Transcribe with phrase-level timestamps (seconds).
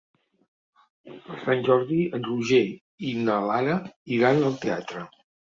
[1.25, 2.63] Per Sant Jordi en Roger
[3.11, 3.79] i na Lara
[4.19, 5.09] iran al teatre.